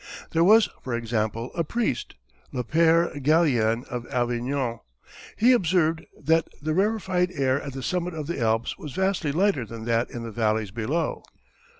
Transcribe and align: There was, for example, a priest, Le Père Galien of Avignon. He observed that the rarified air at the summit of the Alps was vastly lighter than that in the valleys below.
There 0.31 0.43
was, 0.43 0.67
for 0.81 0.95
example, 0.95 1.51
a 1.53 1.63
priest, 1.63 2.15
Le 2.51 2.63
Père 2.63 3.21
Galien 3.21 3.85
of 3.85 4.07
Avignon. 4.07 4.79
He 5.37 5.53
observed 5.53 6.07
that 6.19 6.47
the 6.59 6.73
rarified 6.73 7.29
air 7.35 7.61
at 7.61 7.73
the 7.73 7.83
summit 7.83 8.15
of 8.15 8.25
the 8.25 8.39
Alps 8.41 8.79
was 8.79 8.93
vastly 8.93 9.31
lighter 9.31 9.63
than 9.63 9.85
that 9.85 10.09
in 10.09 10.23
the 10.23 10.31
valleys 10.31 10.71
below. 10.71 11.21